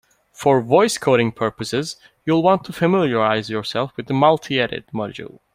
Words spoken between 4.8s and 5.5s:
module.